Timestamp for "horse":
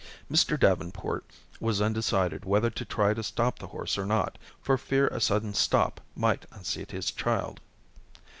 3.67-3.99